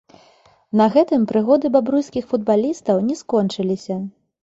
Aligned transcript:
На 0.81 0.87
гэтым 0.95 1.27
прыгоды 1.33 1.73
бабруйскіх 1.77 2.25
футбалістаў 2.35 3.07
не 3.11 3.23
скончыліся. 3.25 4.05